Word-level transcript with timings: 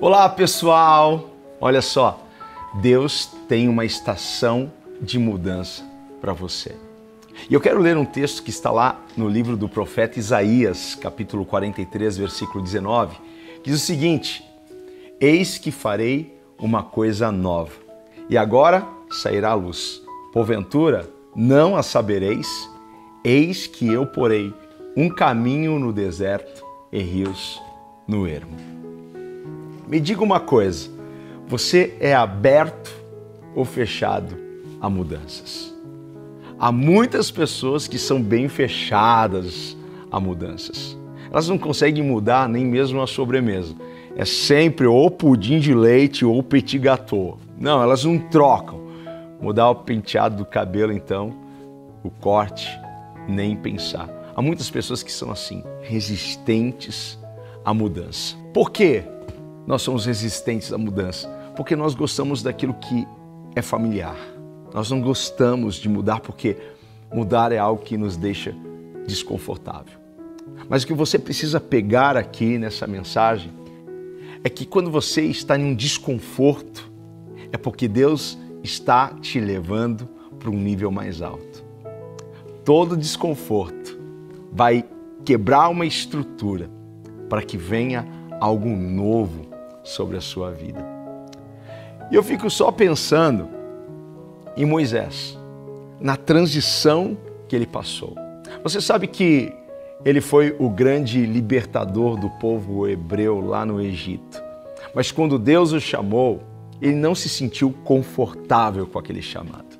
Olá, 0.00 0.28
pessoal! 0.28 1.30
Olha 1.60 1.80
só, 1.80 2.20
Deus 2.74 3.30
tem 3.48 3.68
uma 3.68 3.84
estação 3.84 4.72
de 5.00 5.18
mudança 5.18 5.84
para 6.20 6.32
você. 6.32 6.76
E 7.48 7.54
eu 7.54 7.60
quero 7.60 7.80
ler 7.80 7.96
um 7.96 8.04
texto 8.04 8.42
que 8.42 8.50
está 8.50 8.70
lá 8.70 9.00
no 9.16 9.28
livro 9.28 9.56
do 9.56 9.68
profeta 9.68 10.18
Isaías, 10.18 10.94
capítulo 10.94 11.44
43, 11.44 12.16
versículo 12.18 12.62
19, 12.62 13.16
que 13.62 13.70
diz 13.70 13.82
o 13.82 13.84
seguinte: 13.84 14.44
Eis 15.20 15.58
que 15.58 15.70
farei 15.70 16.38
uma 16.58 16.82
coisa 16.82 17.32
nova, 17.32 17.72
e 18.28 18.36
agora 18.36 18.86
sairá 19.10 19.50
a 19.50 19.54
luz. 19.54 20.02
Porventura, 20.32 21.08
não 21.34 21.76
a 21.76 21.82
sabereis? 21.82 22.48
Eis 23.24 23.66
que 23.66 23.86
eu 23.86 24.06
porei 24.06 24.52
um 24.96 25.08
caminho 25.08 25.78
no 25.78 25.92
deserto 25.92 26.64
e 26.90 27.00
rios 27.00 27.60
no 28.06 28.26
ermo. 28.26 28.81
Me 29.86 30.00
diga 30.00 30.22
uma 30.22 30.40
coisa: 30.40 30.90
você 31.46 31.96
é 32.00 32.14
aberto 32.14 32.92
ou 33.54 33.64
fechado 33.64 34.36
a 34.80 34.88
mudanças? 34.88 35.72
Há 36.58 36.70
muitas 36.70 37.30
pessoas 37.30 37.88
que 37.88 37.98
são 37.98 38.22
bem 38.22 38.48
fechadas 38.48 39.76
a 40.10 40.20
mudanças. 40.20 40.96
Elas 41.30 41.48
não 41.48 41.58
conseguem 41.58 42.04
mudar 42.04 42.48
nem 42.48 42.64
mesmo 42.64 43.00
a 43.02 43.06
sobremesa. 43.06 43.74
É 44.14 44.24
sempre 44.24 44.86
ou 44.86 45.10
pudim 45.10 45.58
de 45.58 45.74
leite 45.74 46.24
ou 46.24 46.42
petit 46.42 46.78
gâteau. 46.78 47.38
Não, 47.58 47.82
elas 47.82 48.04
não 48.04 48.18
trocam. 48.18 48.80
Mudar 49.40 49.70
o 49.70 49.74
penteado 49.74 50.36
do 50.36 50.44
cabelo, 50.44 50.92
então, 50.92 51.34
o 52.04 52.10
corte, 52.10 52.68
nem 53.26 53.56
pensar. 53.56 54.08
Há 54.36 54.42
muitas 54.42 54.70
pessoas 54.70 55.02
que 55.02 55.10
são 55.10 55.30
assim, 55.30 55.64
resistentes 55.80 57.18
à 57.64 57.74
mudança. 57.74 58.36
Por 58.52 58.70
quê? 58.70 59.02
Nós 59.66 59.82
somos 59.82 60.06
resistentes 60.06 60.72
à 60.72 60.78
mudança 60.78 61.28
porque 61.56 61.76
nós 61.76 61.94
gostamos 61.94 62.42
daquilo 62.42 62.74
que 62.74 63.06
é 63.54 63.62
familiar. 63.62 64.16
Nós 64.72 64.90
não 64.90 65.00
gostamos 65.00 65.76
de 65.76 65.88
mudar 65.88 66.20
porque 66.20 66.56
mudar 67.12 67.52
é 67.52 67.58
algo 67.58 67.82
que 67.82 67.96
nos 67.96 68.16
deixa 68.16 68.54
desconfortável. 69.06 70.00
Mas 70.68 70.82
o 70.82 70.86
que 70.86 70.94
você 70.94 71.18
precisa 71.18 71.60
pegar 71.60 72.16
aqui 72.16 72.58
nessa 72.58 72.86
mensagem 72.86 73.52
é 74.42 74.48
que 74.48 74.64
quando 74.64 74.90
você 74.90 75.22
está 75.22 75.58
em 75.58 75.64
um 75.64 75.74
desconforto, 75.74 76.90
é 77.52 77.56
porque 77.56 77.86
Deus 77.86 78.38
está 78.62 79.08
te 79.20 79.38
levando 79.38 80.08
para 80.38 80.50
um 80.50 80.56
nível 80.56 80.90
mais 80.90 81.20
alto. 81.20 81.62
Todo 82.64 82.96
desconforto 82.96 83.98
vai 84.50 84.84
quebrar 85.24 85.68
uma 85.68 85.86
estrutura 85.86 86.70
para 87.28 87.42
que 87.42 87.56
venha 87.56 88.06
algo 88.40 88.68
novo 88.68 89.51
sobre 89.82 90.16
a 90.16 90.20
sua 90.20 90.50
vida. 90.50 90.84
E 92.10 92.14
eu 92.14 92.22
fico 92.22 92.50
só 92.50 92.70
pensando 92.70 93.48
em 94.56 94.64
Moisés, 94.64 95.38
na 96.00 96.16
transição 96.16 97.16
que 97.48 97.56
ele 97.56 97.66
passou. 97.66 98.14
Você 98.62 98.80
sabe 98.80 99.06
que 99.06 99.52
ele 100.04 100.20
foi 100.20 100.54
o 100.58 100.68
grande 100.68 101.24
libertador 101.24 102.18
do 102.18 102.28
povo 102.30 102.88
hebreu 102.88 103.40
lá 103.40 103.64
no 103.64 103.80
Egito. 103.80 104.42
Mas 104.94 105.10
quando 105.10 105.38
Deus 105.38 105.72
o 105.72 105.80
chamou, 105.80 106.42
ele 106.80 106.96
não 106.96 107.14
se 107.14 107.28
sentiu 107.28 107.72
confortável 107.84 108.86
com 108.86 108.98
aquele 108.98 109.22
chamado. 109.22 109.78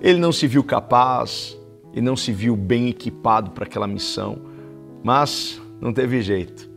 Ele 0.00 0.18
não 0.18 0.32
se 0.32 0.46
viu 0.46 0.62
capaz, 0.62 1.58
e 1.92 2.00
não 2.00 2.16
se 2.16 2.32
viu 2.32 2.54
bem 2.54 2.88
equipado 2.88 3.50
para 3.50 3.64
aquela 3.64 3.86
missão, 3.86 4.38
mas 5.02 5.60
não 5.80 5.92
teve 5.92 6.22
jeito. 6.22 6.70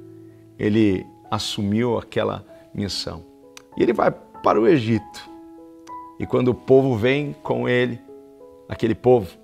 Ele 0.58 1.06
assumiu 1.32 1.98
aquela 1.98 2.46
missão. 2.74 3.24
E 3.78 3.82
ele 3.82 3.94
vai 3.94 4.12
para 4.12 4.60
o 4.60 4.68
Egito. 4.68 5.30
E 6.20 6.26
quando 6.28 6.50
o 6.50 6.54
povo 6.54 6.96
vem 6.98 7.34
com 7.42 7.68
ele, 7.68 8.00
aquele 8.70 8.94
povo 8.94 9.36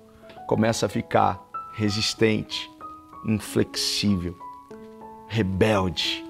começa 0.46 0.86
a 0.86 0.88
ficar 0.88 1.48
resistente, 1.74 2.70
inflexível, 3.24 4.36
rebelde 5.26 6.24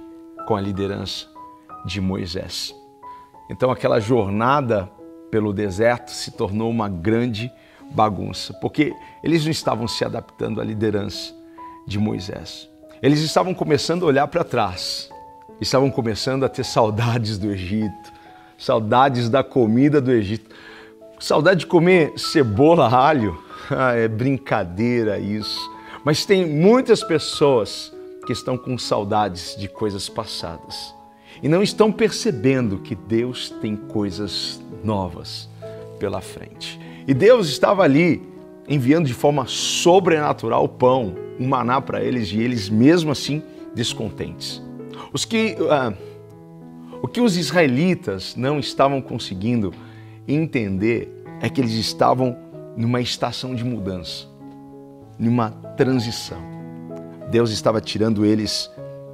com 0.47 0.57
a 0.57 0.61
liderança 0.61 1.27
de 1.85 2.01
Moisés. 2.01 2.75
Então 3.51 3.71
aquela 3.71 4.01
jornada 4.01 4.91
pelo 5.31 5.53
deserto 5.53 6.11
se 6.11 6.31
tornou 6.33 6.71
uma 6.71 6.89
grande 6.89 7.53
bagunça, 7.91 8.53
porque 8.55 8.95
eles 9.23 9.45
não 9.45 9.51
estavam 9.51 9.89
se 9.89 10.05
adaptando 10.05 10.61
à 10.61 10.65
liderança 10.65 11.35
de 11.87 11.99
Moisés. 11.99 12.69
Eles 13.03 13.21
estavam 13.21 13.55
começando 13.55 14.03
a 14.05 14.07
olhar 14.07 14.27
para 14.29 14.45
trás, 14.45 15.09
estavam 15.61 15.91
começando 15.91 16.45
a 16.45 16.49
ter 16.49 16.65
saudades 16.65 17.39
do 17.39 17.51
Egito, 17.51 18.13
saudades 18.57 19.29
da 19.29 19.43
comida 19.43 20.01
do 20.01 20.11
Egito. 20.11 20.55
Saudade 21.21 21.61
de 21.61 21.67
comer 21.67 22.13
cebola, 22.17 22.89
alho? 22.89 23.39
Ah, 23.71 23.93
é 23.93 24.09
brincadeira 24.09 25.19
isso. 25.19 25.61
Mas 26.03 26.25
tem 26.25 26.47
muitas 26.47 27.03
pessoas 27.05 27.93
que 28.25 28.33
estão 28.33 28.57
com 28.57 28.79
saudades 28.79 29.55
de 29.59 29.69
coisas 29.69 30.09
passadas 30.09 30.95
e 31.43 31.49
não 31.49 31.63
estão 31.63 31.93
percebendo 31.93 32.79
que 32.79 32.95
Deus 32.95 33.51
tem 33.61 33.77
coisas 33.77 34.59
novas 34.83 35.51
pela 35.99 36.23
frente. 36.23 36.81
E 37.07 37.13
Deus 37.13 37.49
estava 37.49 37.83
ali 37.83 38.23
enviando 38.69 39.07
de 39.07 39.15
forma 39.15 39.47
sobrenatural 39.47 40.69
pão, 40.69 41.15
um 41.39 41.47
maná 41.47 41.81
para 41.81 42.03
eles 42.03 42.33
e 42.33 42.41
eles 42.41 42.69
mesmo 42.69 43.11
assim 43.11 43.43
descontentes. 43.75 44.63
Os 45.13 45.25
que 45.25 45.57
ah, 45.71 45.93
o 47.01 47.07
que 47.07 47.21
os 47.21 47.37
israelitas 47.37 48.35
não 48.37 48.59
estavam 48.59 49.01
conseguindo 49.01 49.73
entender 50.27 51.09
é 51.41 51.49
que 51.49 51.61
eles 51.61 51.75
estavam 51.75 52.37
numa 52.77 53.01
estação 53.01 53.55
de 53.55 53.65
mudança, 53.65 54.27
numa 55.19 55.51
transição. 55.77 56.39
Deus 57.31 57.51
estava 57.51 57.81
tirando 57.81 58.25
eles 58.25 58.71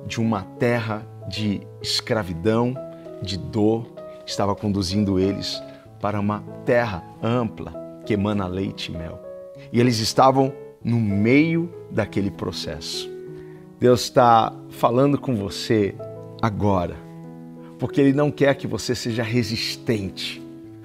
de 0.07 0.21
uma 0.21 0.43
terra 0.43 1.07
de 1.29 1.61
escravidão, 1.83 2.75
de 3.23 3.37
dor, 3.37 3.87
estava 4.27 4.55
conduzindo 4.55 5.19
eles 5.19 5.63
para 6.01 6.21
uma 6.21 6.43
terra 6.65 7.03
ampla 7.23 7.73
que 8.07 8.15
emana 8.15 8.47
leite 8.47 8.93
e 8.93 8.97
mel. 8.97 9.21
E 9.73 9.81
eles 9.81 9.99
estavam 9.99 10.53
no 10.83 11.01
meio 11.01 11.73
daquele 11.91 12.31
processo. 12.31 13.14
Deus 13.85 14.05
está 14.05 14.51
falando 14.71 15.19
com 15.19 15.37
você 15.37 15.95
agora 16.41 16.97
porque 17.79 18.01
Ele 18.01 18.15
não 18.15 18.31
quer 18.31 18.55
que 18.55 18.67
você 18.67 18.95
seja 18.95 19.23
resistente 19.23 20.43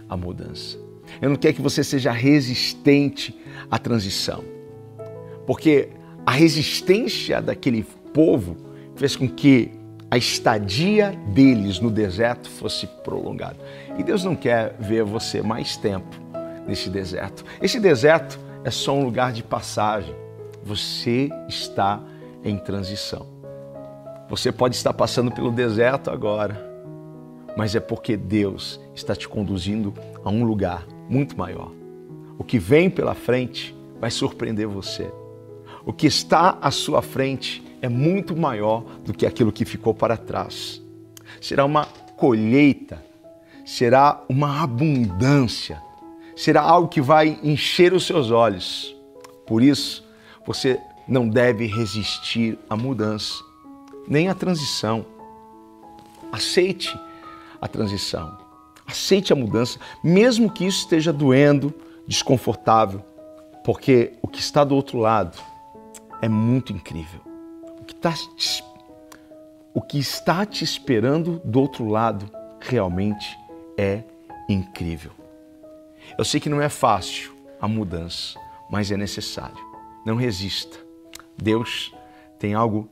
à 0.09 0.17
mudança. 0.17 0.77
Ele 1.21 1.29
não 1.29 1.37
quer 1.37 1.53
que 1.53 1.61
você 1.61 1.81
seja 1.81 2.11
resistente 2.11 3.33
à 3.71 3.79
transição. 3.79 4.43
Porque 5.47 5.91
a 6.25 6.31
resistência 6.31 7.41
daquele 7.41 7.85
povo 8.13 8.57
fez 8.97 9.15
com 9.15 9.29
que 9.29 9.71
a 10.11 10.17
estadia 10.17 11.17
deles 11.27 11.79
no 11.79 11.89
deserto 11.89 12.49
fosse 12.49 12.85
prolongada. 12.85 13.59
E 13.97 14.03
Deus 14.03 14.25
não 14.25 14.35
quer 14.35 14.75
ver 14.77 15.05
você 15.05 15.41
mais 15.41 15.77
tempo 15.77 16.17
nesse 16.67 16.89
deserto. 16.89 17.45
Esse 17.61 17.79
deserto 17.79 18.37
é 18.65 18.69
só 18.69 18.93
um 18.93 19.05
lugar 19.05 19.31
de 19.31 19.41
passagem. 19.41 20.13
Você 20.65 21.29
está 21.47 22.03
em 22.43 22.57
transição. 22.57 23.27
Você 24.29 24.51
pode 24.51 24.75
estar 24.75 24.93
passando 24.93 25.31
pelo 25.31 25.51
deserto 25.51 26.11
agora, 26.11 26.69
mas 27.57 27.75
é 27.75 27.79
porque 27.79 28.15
Deus 28.15 28.79
está 28.93 29.15
te 29.15 29.27
conduzindo 29.27 29.93
a 30.23 30.29
um 30.29 30.43
lugar 30.43 30.85
muito 31.09 31.37
maior. 31.37 31.71
O 32.37 32.43
que 32.43 32.59
vem 32.59 32.89
pela 32.89 33.15
frente 33.15 33.75
vai 33.99 34.11
surpreender 34.11 34.67
você. 34.67 35.11
O 35.85 35.91
que 35.91 36.07
está 36.07 36.57
à 36.61 36.71
sua 36.71 37.01
frente 37.01 37.63
é 37.81 37.89
muito 37.89 38.35
maior 38.35 38.83
do 39.03 39.13
que 39.13 39.25
aquilo 39.25 39.51
que 39.51 39.65
ficou 39.65 39.93
para 39.93 40.15
trás. 40.15 40.81
Será 41.41 41.65
uma 41.65 41.85
colheita, 42.15 43.03
será 43.65 44.23
uma 44.29 44.61
abundância, 44.61 45.81
será 46.35 46.61
algo 46.61 46.87
que 46.87 47.01
vai 47.01 47.39
encher 47.43 47.93
os 47.93 48.05
seus 48.05 48.29
olhos. 48.31 48.95
Por 49.45 49.63
isso, 49.63 50.07
você 50.45 50.79
não 51.09 51.27
deve 51.27 51.65
resistir 51.65 52.57
à 52.69 52.77
mudança, 52.77 53.43
nem 54.07 54.29
à 54.29 54.35
transição. 54.35 55.05
Aceite 56.31 56.97
a 57.59 57.67
transição. 57.67 58.37
Aceite 58.85 59.33
a 59.33 59.35
mudança, 59.35 59.79
mesmo 60.03 60.51
que 60.51 60.65
isso 60.65 60.79
esteja 60.79 61.11
doendo, 61.11 61.73
desconfortável, 62.07 63.03
porque 63.63 64.13
o 64.21 64.27
que 64.27 64.39
está 64.39 64.63
do 64.63 64.75
outro 64.75 64.99
lado 64.99 65.37
é 66.21 66.29
muito 66.29 66.71
incrível. 66.71 67.21
O 67.79 67.83
que, 67.83 67.93
está 67.93 68.13
te, 68.13 68.63
o 69.73 69.81
que 69.81 69.97
está 69.97 70.45
te 70.45 70.63
esperando 70.63 71.41
do 71.43 71.59
outro 71.59 71.87
lado 71.87 72.29
realmente 72.59 73.37
é 73.77 74.03
incrível. 74.47 75.11
Eu 76.17 76.25
sei 76.25 76.39
que 76.39 76.49
não 76.49 76.61
é 76.61 76.69
fácil 76.69 77.33
a 77.59 77.67
mudança, 77.67 78.39
mas 78.69 78.91
é 78.91 78.97
necessário. 78.97 79.57
Não 80.05 80.15
resista. 80.15 80.88
Deus 81.41 81.93
tem 82.37 82.53
algo 82.53 82.89